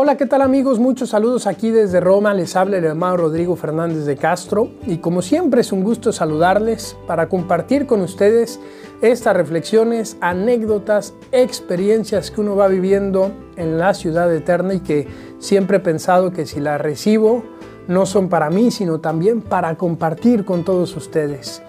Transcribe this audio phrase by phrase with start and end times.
[0.00, 0.78] Hola, ¿qué tal amigos?
[0.78, 2.32] Muchos saludos aquí desde Roma.
[2.32, 6.96] Les habla el hermano Rodrigo Fernández de Castro y como siempre es un gusto saludarles
[7.08, 8.60] para compartir con ustedes
[9.02, 15.08] estas reflexiones, anécdotas, experiencias que uno va viviendo en la ciudad eterna y que
[15.40, 17.42] siempre he pensado que si las recibo
[17.88, 21.60] no son para mí, sino también para compartir con todos ustedes.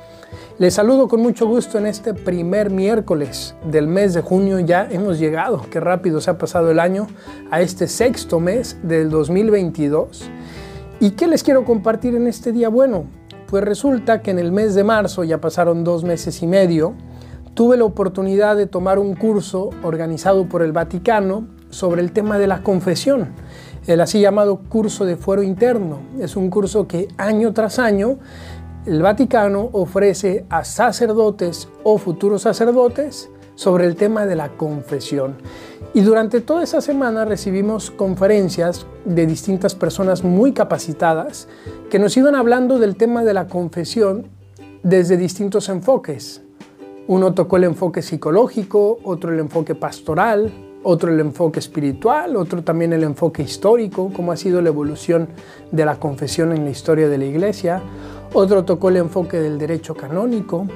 [0.59, 4.59] Les saludo con mucho gusto en este primer miércoles del mes de junio.
[4.59, 7.07] Ya hemos llegado, qué rápido se ha pasado el año,
[7.49, 10.29] a este sexto mes del 2022.
[10.99, 12.67] ¿Y qué les quiero compartir en este día?
[12.67, 13.05] Bueno,
[13.47, 16.93] pues resulta que en el mes de marzo, ya pasaron dos meses y medio,
[17.53, 22.47] tuve la oportunidad de tomar un curso organizado por el Vaticano sobre el tema de
[22.47, 23.29] la confesión,
[23.87, 25.99] el así llamado curso de fuero interno.
[26.19, 28.17] Es un curso que año tras año
[28.85, 35.35] el Vaticano ofrece a sacerdotes o futuros sacerdotes sobre el tema de la confesión.
[35.93, 41.47] Y durante toda esa semana recibimos conferencias de distintas personas muy capacitadas
[41.89, 44.27] que nos iban hablando del tema de la confesión
[44.83, 46.41] desde distintos enfoques.
[47.07, 52.93] Uno tocó el enfoque psicológico, otro el enfoque pastoral, otro el enfoque espiritual, otro también
[52.93, 55.29] el enfoque histórico, cómo ha sido la evolución
[55.71, 57.81] de la confesión en la historia de la iglesia,
[58.33, 60.67] otro tocó el enfoque del derecho canónico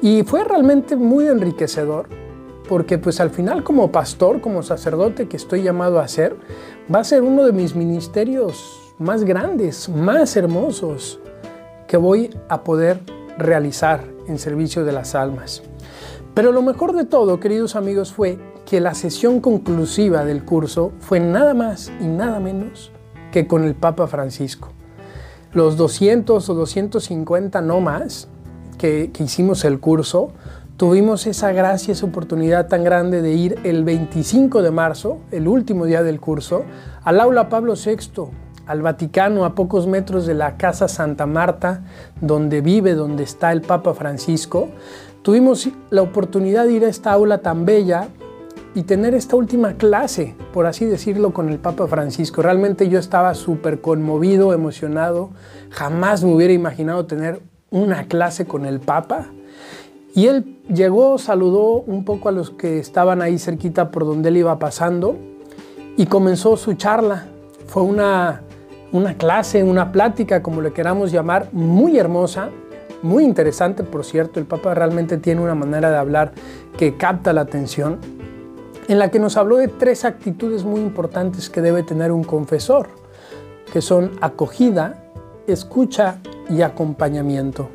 [0.00, 2.08] y fue realmente muy enriquecedor
[2.68, 6.36] porque pues al final como pastor, como sacerdote que estoy llamado a ser,
[6.94, 11.18] va a ser uno de mis ministerios más grandes, más hermosos
[11.86, 13.00] que voy a poder
[13.38, 15.62] realizar en servicio de las almas.
[16.34, 21.20] Pero lo mejor de todo, queridos amigos, fue que la sesión conclusiva del curso fue
[21.20, 22.92] nada más y nada menos
[23.32, 24.68] que con el Papa Francisco
[25.54, 28.28] los 200 o 250 no más
[28.76, 30.32] que, hicimos el curso,
[30.76, 35.86] tuvimos esa gracia, esa oportunidad tan grande de ir el 25 de marzo, el último
[35.86, 36.64] día del curso,
[37.02, 38.24] al aula Pablo VI,
[38.66, 41.84] al Vaticano, a pocos metros de la Casa Santa Marta,
[42.20, 44.68] donde vive, donde está el Papa Francisco.
[45.22, 48.08] Tuvimos la oportunidad de ir a esta aula tan bella
[48.74, 52.42] y tener esta última clase, por así decirlo, con el Papa Francisco.
[52.42, 55.30] Realmente yo estaba súper conmovido, emocionado.
[55.70, 57.40] Jamás me hubiera imaginado tener
[57.70, 59.26] una clase con el Papa.
[60.14, 64.38] Y él llegó, saludó un poco a los que estaban ahí cerquita por donde él
[64.38, 65.16] iba pasando
[65.96, 67.26] y comenzó su charla.
[67.66, 68.42] Fue una,
[68.92, 72.50] una clase, una plática, como le queramos llamar, muy hermosa,
[73.02, 74.40] muy interesante, por cierto.
[74.40, 76.32] El Papa realmente tiene una manera de hablar
[76.76, 78.17] que capta la atención
[78.88, 82.88] en la que nos habló de tres actitudes muy importantes que debe tener un confesor,
[83.70, 85.04] que son acogida,
[85.46, 86.18] escucha
[86.48, 87.68] y acompañamiento.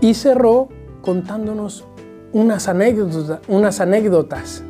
[0.00, 0.68] Y cerró
[1.02, 1.84] contándonos
[2.32, 4.62] unas anécdotas, unas anécdotas,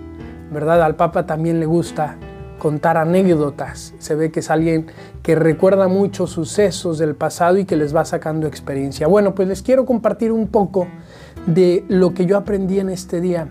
[0.51, 0.83] ¿verdad?
[0.83, 2.17] Al Papa también le gusta
[2.59, 3.95] contar anécdotas.
[3.99, 4.87] Se ve que es alguien
[5.23, 9.07] que recuerda mucho sucesos del pasado y que les va sacando experiencia.
[9.07, 10.89] Bueno, pues les quiero compartir un poco
[11.47, 13.49] de lo que yo aprendí en este día.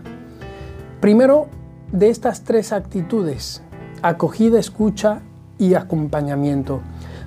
[1.00, 1.48] Primero,
[1.92, 3.62] de estas tres actitudes,
[4.02, 5.20] acogida, escucha
[5.58, 6.80] y acompañamiento.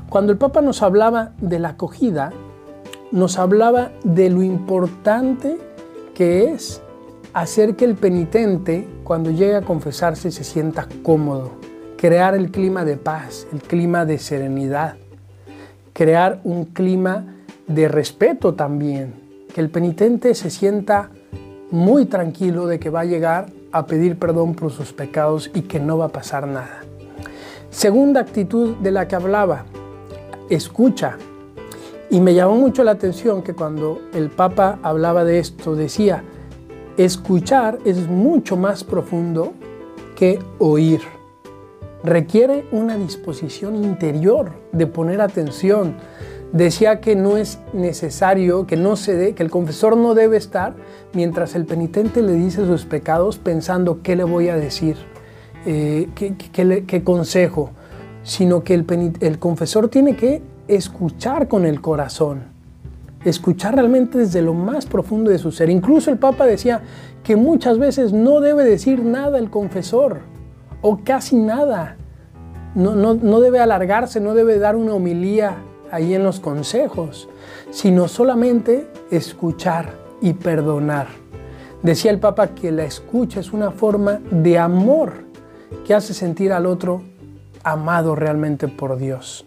[0.10, 2.32] Cuando el Papa nos hablaba de la acogida,
[3.12, 5.58] nos hablaba de lo importante
[6.16, 6.82] que es
[7.34, 11.52] hacer que el penitente, cuando llegue a confesarse, se sienta cómodo,
[11.98, 14.96] crear el clima de paz, el clima de serenidad,
[15.94, 17.26] crear un clima
[17.68, 19.14] de respeto también,
[19.54, 21.10] que el penitente se sienta
[21.72, 25.80] muy tranquilo de que va a llegar a pedir perdón por sus pecados y que
[25.80, 26.84] no va a pasar nada.
[27.70, 29.66] Segunda actitud de la que hablaba,
[30.50, 31.18] escucha.
[32.10, 36.24] Y me llamó mucho la atención que cuando el Papa hablaba de esto decía,
[36.98, 39.54] escuchar es mucho más profundo
[40.16, 41.02] que oír.
[42.04, 45.96] Requiere una disposición interior de poner atención,
[46.54, 50.76] decía que no es necesario, que no se dé, que el confesor no debe estar
[51.14, 54.96] mientras el penitente le dice sus pecados pensando qué le voy a decir,
[55.66, 57.72] eh, qué, consejo,
[58.22, 58.86] sino que el,
[59.20, 62.44] el confesor tiene que escuchar con el corazón,
[63.26, 65.72] escuchar realmente desde lo más profundo de su ser.
[65.72, 66.84] Incluso el Papa decía
[67.24, 70.20] que muchas veces no debe decir nada el confesor,
[70.82, 71.98] o casi nada.
[72.76, 75.58] No, no, no debe alargarse, no debe dar una homilía
[75.94, 77.30] ahí en los consejos,
[77.72, 81.08] sino solamente escuchar y perdonar.
[81.84, 85.26] Decía el Papa que la escucha es una forma de amor
[85.86, 87.04] que hace sentir al otro
[87.64, 89.46] amado realmente por Dios.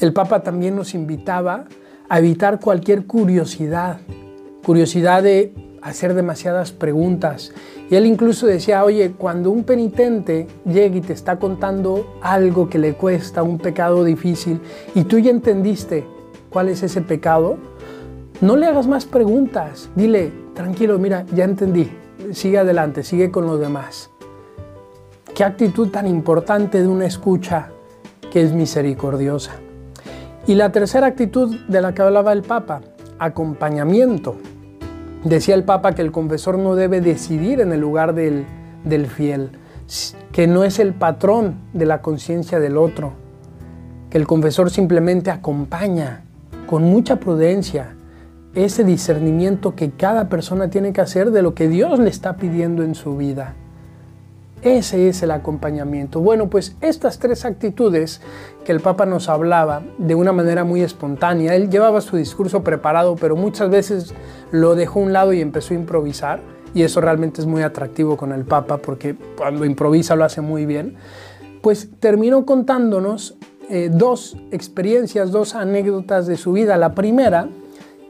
[0.00, 1.64] El Papa también nos invitaba
[2.08, 3.98] a evitar cualquier curiosidad,
[4.64, 5.52] curiosidad de
[5.82, 7.52] hacer demasiadas preguntas.
[7.92, 12.78] Y él incluso decía, oye, cuando un penitente llega y te está contando algo que
[12.78, 14.62] le cuesta, un pecado difícil,
[14.94, 16.06] y tú ya entendiste
[16.48, 17.58] cuál es ese pecado,
[18.40, 19.90] no le hagas más preguntas.
[19.94, 21.92] Dile, tranquilo, mira, ya entendí.
[22.30, 24.08] Sigue adelante, sigue con los demás.
[25.34, 27.72] Qué actitud tan importante de una escucha
[28.30, 29.52] que es misericordiosa.
[30.46, 32.80] Y la tercera actitud de la que hablaba el Papa,
[33.18, 34.36] acompañamiento.
[35.24, 38.44] Decía el Papa que el confesor no debe decidir en el lugar del,
[38.84, 39.50] del fiel,
[40.32, 43.12] que no es el patrón de la conciencia del otro,
[44.10, 46.24] que el confesor simplemente acompaña
[46.66, 47.94] con mucha prudencia
[48.54, 52.82] ese discernimiento que cada persona tiene que hacer de lo que Dios le está pidiendo
[52.82, 53.54] en su vida.
[54.62, 56.20] Ese es el acompañamiento.
[56.20, 58.20] Bueno, pues estas tres actitudes
[58.64, 63.16] que el Papa nos hablaba de una manera muy espontánea, él llevaba su discurso preparado,
[63.16, 64.14] pero muchas veces
[64.52, 66.40] lo dejó a un lado y empezó a improvisar,
[66.74, 70.64] y eso realmente es muy atractivo con el Papa, porque cuando improvisa lo hace muy
[70.64, 70.94] bien,
[71.60, 73.36] pues terminó contándonos
[73.68, 76.76] eh, dos experiencias, dos anécdotas de su vida.
[76.76, 77.48] La primera,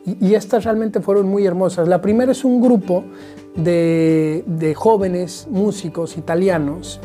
[0.05, 3.05] y, estas realmente fueron muy hermosas, la primera es un grupo
[3.55, 7.01] de, jóvenes músicos italianos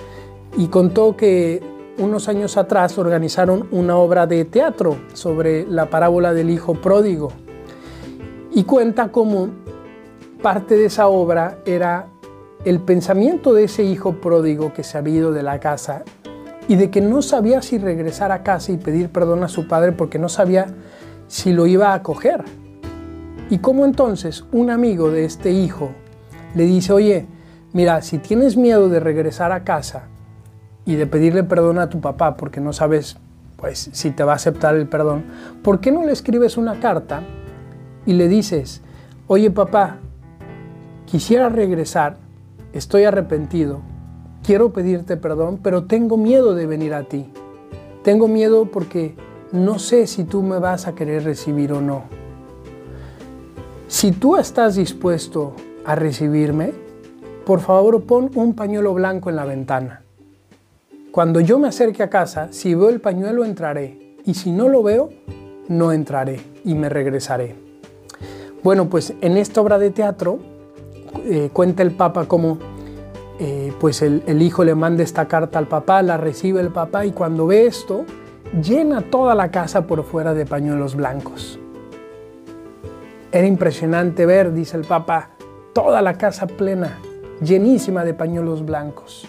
[0.58, 1.62] y contó que
[1.98, 7.30] unos años atrás organizaron una obra de teatro sobre la parábola del hijo pródigo
[8.54, 9.50] y cuenta cómo
[10.42, 12.08] parte de esa obra era
[12.66, 16.04] el pensamiento de ese hijo pródigo que se había ido de la casa
[16.68, 19.92] y de que no sabía si regresar a casa y pedir perdón a su padre
[19.92, 20.68] porque no sabía
[21.28, 22.44] si lo iba a acoger.
[23.50, 25.92] Y cómo entonces un amigo de este hijo
[26.56, 27.26] le dice, oye,
[27.74, 30.04] mira, si tienes miedo de regresar a casa
[30.86, 33.18] y de pedirle perdón a tu papá porque no sabes
[33.58, 35.26] pues si te va a aceptar el perdón,
[35.64, 37.24] ¿por qué no le escribes una carta
[38.06, 38.82] y le dices,
[39.26, 39.98] oye papá,
[41.06, 42.18] quisiera regresar,
[42.72, 43.82] estoy arrepentido,
[44.44, 47.30] quiero pedirte perdón, pero tengo miedo de venir a ti.
[48.04, 49.16] Tengo miedo porque
[49.52, 52.04] no sé si tú me vas a querer recibir o no.
[53.90, 55.54] Si tú estás dispuesto
[55.88, 56.74] a recibirme,
[57.46, 60.04] por favor pon un pañuelo blanco en la ventana.
[61.12, 64.84] Cuando yo me acerque a casa, si veo el pañuelo entraré y si no lo
[64.84, 65.10] veo,
[65.70, 67.56] no entraré y me regresaré.
[68.64, 70.40] Bueno, pues en esta obra de teatro
[71.26, 72.58] eh, cuenta el Papa cómo
[73.40, 77.06] eh, pues el, el hijo le manda esta carta al papá, la recibe el papá
[77.06, 78.04] y cuando ve esto,
[78.62, 81.58] llena toda la casa por fuera de pañuelos blancos.
[83.32, 85.37] Era impresionante ver, dice el Papa,
[85.78, 86.98] toda la casa plena,
[87.40, 89.28] llenísima de pañuelos blancos.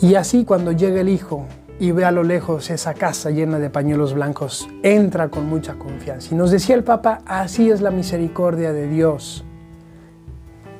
[0.00, 1.46] Y así cuando llega el hijo
[1.80, 6.32] y ve a lo lejos esa casa llena de pañuelos blancos, entra con mucha confianza.
[6.32, 9.44] Y nos decía el Papa, así es la misericordia de Dios,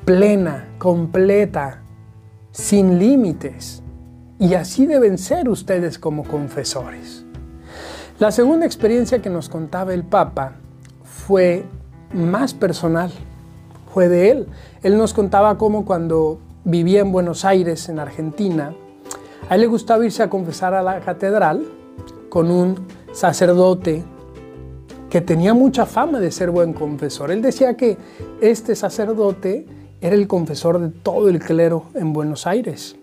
[0.04, 1.82] plena, completa,
[2.52, 3.82] sin límites.
[4.38, 7.24] Y así deben ser ustedes como confesores.
[8.20, 10.52] La segunda experiencia que nos contaba el Papa
[11.02, 11.64] fue
[12.12, 13.10] más personal
[13.92, 14.46] fue de él.
[14.82, 18.74] Él nos contaba cómo cuando vivía en Buenos Aires, en Argentina,
[19.48, 21.64] a él le gustaba irse a confesar a la catedral
[22.28, 24.04] con un sacerdote
[25.08, 27.30] que tenía mucha fama de ser buen confesor.
[27.32, 27.98] Él decía que
[28.40, 29.66] este sacerdote
[30.00, 32.96] era el confesor de todo el clero en Buenos Aires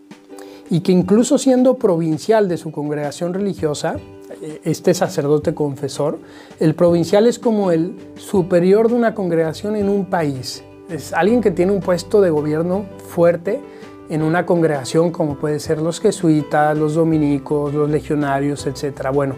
[0.69, 3.97] y que incluso siendo provincial de su congregación religiosa,
[4.41, 6.19] eh, este sacerdote confesor,
[6.59, 11.51] el provincial es como el superior de una congregación en un país es alguien que
[11.51, 13.61] tiene un puesto de gobierno fuerte
[14.09, 19.09] en una congregación como puede ser los jesuitas, los dominicos, los legionarios, etc.
[19.13, 19.35] Bueno,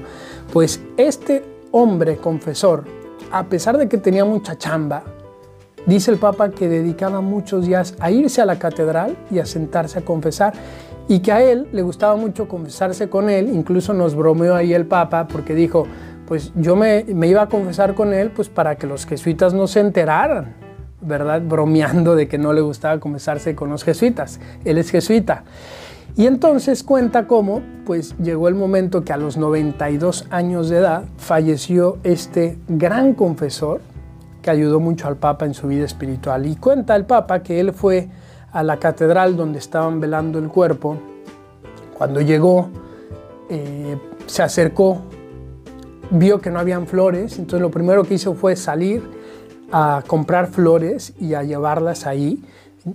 [0.54, 2.86] pues este hombre confesor,
[3.32, 5.04] a pesar de que tenía mucha chamba,
[5.86, 10.00] dice el Papa que dedicaba muchos días a irse a la catedral y a sentarse
[10.00, 10.54] a confesar
[11.08, 14.86] y que a él le gustaba mucho confesarse con él, incluso nos bromeó ahí el
[14.86, 15.88] Papa porque dijo,
[16.28, 19.66] pues yo me, me iba a confesar con él pues para que los jesuitas no
[19.66, 20.69] se enteraran
[21.02, 21.42] ¿verdad?
[21.42, 24.40] Bromeando de que no le gustaba confesarse con los jesuitas.
[24.66, 25.44] Él es jesuita.
[26.16, 31.04] Y entonces cuenta cómo, pues llegó el momento que a los 92 años de edad
[31.18, 33.82] falleció este gran confesor
[34.42, 36.46] que ayudó mucho al Papa en su vida espiritual.
[36.46, 38.10] Y cuenta el Papa que él fue
[38.52, 40.98] a la catedral donde estaban velando el cuerpo.
[41.98, 42.70] Cuando llegó,
[43.50, 45.02] eh, se acercó,
[46.10, 49.19] vio que no habían flores, entonces lo primero que hizo fue salir
[49.72, 52.44] a comprar flores y a llevarlas ahí.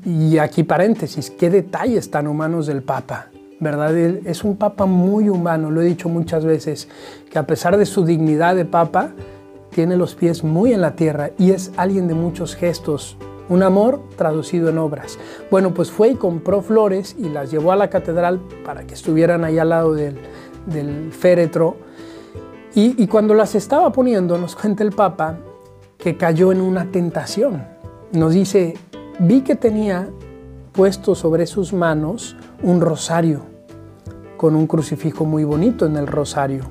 [0.05, 3.29] Y aquí paréntesis, qué detalles tan humanos del Papa,
[3.61, 3.97] ¿verdad?
[3.97, 6.89] es un Papa muy humano, lo he dicho muchas veces,
[7.31, 9.11] que a pesar de su dignidad de Papa,
[9.71, 13.17] tiene los pies muy en la tierra y es alguien de muchos gestos
[13.49, 15.19] un amor traducido en obras.
[15.51, 19.45] Bueno, pues fue y compró flores y las llevó a la catedral para que estuvieran
[19.45, 20.19] ahí al lado del,
[21.13, 21.77] féretro.
[22.75, 25.37] Y, y cuando las estaba poniendo, nos cuenta el Papa
[25.99, 27.65] que cayó en una tentación.
[28.13, 28.75] Nos dice,
[29.19, 30.09] vi que tenía
[30.73, 33.43] puesto sobre sus manos un rosario,
[34.37, 36.65] con un crucifijo muy bonito en el rosario.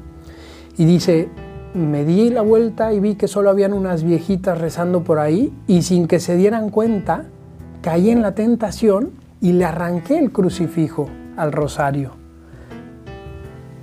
[0.77, 1.29] Y dice,
[1.73, 5.81] me di la vuelta y vi que solo habían unas viejitas rezando por ahí y
[5.81, 7.25] sin que se dieran cuenta,
[7.81, 9.11] caí en la tentación
[9.41, 12.11] y le arranqué el crucifijo al rosario.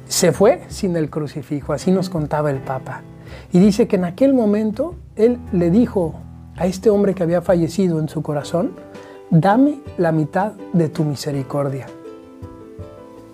[0.06, 3.02] Se fue sin el crucifijo, así nos contaba el Papa.
[3.52, 6.14] Y dice que en aquel momento él le dijo
[6.56, 8.72] a este hombre que había fallecido en su corazón,
[9.30, 11.87] dame la mitad de tu misericordia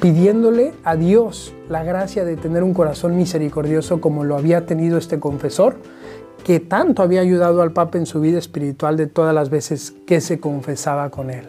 [0.00, 5.18] pidiéndole a Dios la gracia de tener un corazón misericordioso como lo había tenido este
[5.18, 5.76] confesor,
[6.44, 10.20] que tanto había ayudado al Papa en su vida espiritual de todas las veces que
[10.20, 11.48] se confesaba con él.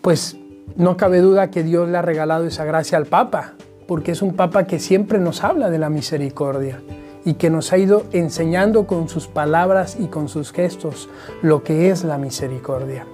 [0.00, 0.36] Pues
[0.76, 3.54] no cabe duda que Dios le ha regalado esa gracia al Papa,
[3.92, 6.80] porque es un Papa que siempre nos habla de la misericordia
[7.26, 11.10] y que nos ha ido enseñando con sus palabras y con sus gestos
[11.42, 13.04] lo que es la misericordia.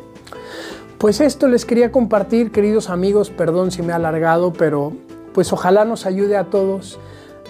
[0.99, 4.93] Pues esto les quería compartir, queridos amigos, perdón si me he alargado, pero
[5.35, 7.01] pues ojalá nos ayude a todos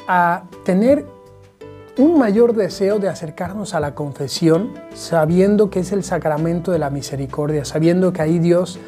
[0.06, 1.04] a tener
[1.98, 6.88] un mayor deseo de acercarnos a la confesión, sabiendo que es el sacramento de la
[6.88, 8.78] misericordia, sabiendo que ahí Dios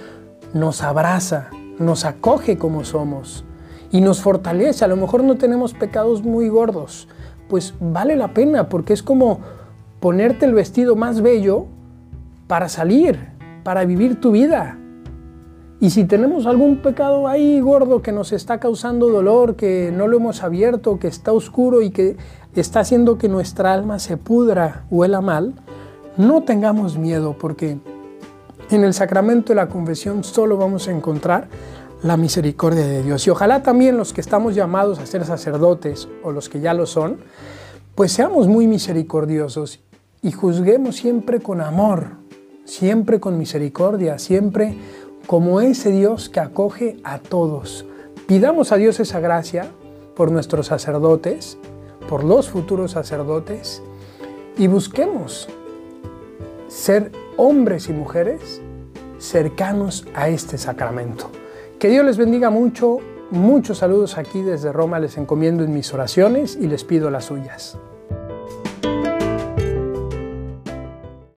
[0.55, 3.45] nos abraza, nos acoge como somos
[3.91, 4.85] y nos fortalece.
[4.85, 7.09] A lo mejor no tenemos pecados muy gordos,
[7.49, 9.41] pues vale la pena porque es como
[10.01, 11.67] ponerte el vestido más bello
[12.47, 13.29] para salir,
[13.63, 14.79] para vivir tu vida.
[15.83, 20.19] Y si tenemos algún pecado ahí gordo que nos está causando dolor, que no lo
[20.19, 22.17] hemos abierto, que está oscuro y que
[22.55, 25.55] está haciendo que nuestra alma se pudra, huela mal,
[26.19, 27.79] no tengamos miedo porque
[28.71, 31.49] en el sacramento de la confesión solo vamos a encontrar
[32.03, 33.27] la misericordia de Dios.
[33.27, 36.87] Y ojalá también los que estamos llamados a ser sacerdotes o los que ya lo
[36.87, 37.19] son,
[37.95, 39.81] pues seamos muy misericordiosos
[40.23, 42.09] y juzguemos siempre con amor,
[42.65, 44.77] siempre con misericordia, siempre
[45.27, 47.85] como ese Dios que acoge a todos.
[48.27, 49.71] Pidamos a Dios esa gracia
[50.17, 51.59] por nuestros sacerdotes,
[52.09, 53.83] por los futuros sacerdotes,
[54.57, 55.49] y busquemos
[56.69, 58.61] ser hombres y mujeres
[59.19, 61.31] cercanos a este sacramento.
[61.81, 62.99] Que Dios les bendiga mucho,
[63.31, 67.79] muchos saludos aquí desde Roma, les encomiendo en mis oraciones y les pido las suyas.